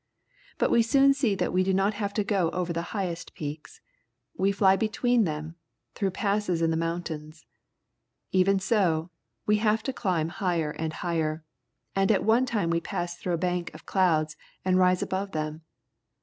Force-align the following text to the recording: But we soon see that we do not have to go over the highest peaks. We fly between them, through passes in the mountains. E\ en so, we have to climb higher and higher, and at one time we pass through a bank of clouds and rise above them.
But 0.57 0.71
we 0.71 0.81
soon 0.81 1.13
see 1.13 1.35
that 1.35 1.53
we 1.53 1.61
do 1.63 1.75
not 1.75 1.93
have 1.93 2.11
to 2.15 2.23
go 2.23 2.49
over 2.53 2.73
the 2.73 2.81
highest 2.89 3.35
peaks. 3.35 3.81
We 4.35 4.51
fly 4.51 4.75
between 4.75 5.25
them, 5.25 5.57
through 5.93 6.09
passes 6.09 6.59
in 6.63 6.71
the 6.71 6.75
mountains. 6.75 7.45
E\ 8.31 8.43
en 8.47 8.57
so, 8.57 9.11
we 9.45 9.57
have 9.57 9.83
to 9.83 9.93
climb 9.93 10.29
higher 10.29 10.71
and 10.71 10.91
higher, 10.91 11.43
and 11.95 12.11
at 12.11 12.23
one 12.23 12.47
time 12.47 12.71
we 12.71 12.81
pass 12.81 13.15
through 13.15 13.33
a 13.33 13.37
bank 13.37 13.71
of 13.75 13.85
clouds 13.85 14.35
and 14.65 14.79
rise 14.79 15.03
above 15.03 15.33
them. 15.33 15.61